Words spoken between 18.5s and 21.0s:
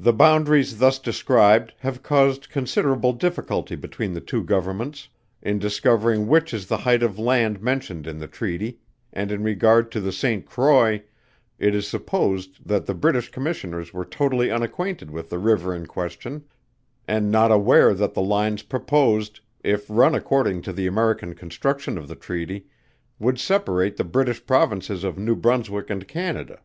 proposed, if run according to the